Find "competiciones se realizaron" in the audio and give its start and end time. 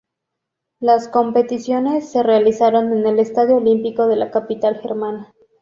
1.07-2.91